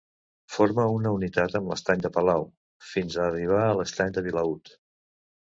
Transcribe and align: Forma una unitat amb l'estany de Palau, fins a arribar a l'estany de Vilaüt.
Forma 0.53 0.85
una 0.93 1.11
unitat 1.17 1.57
amb 1.59 1.69
l'estany 1.73 2.01
de 2.07 2.11
Palau, 2.17 2.47
fins 2.95 3.19
a 3.21 3.29
arribar 3.29 3.63
a 3.67 3.79
l'estany 3.81 4.17
de 4.17 4.25
Vilaüt. 4.31 4.77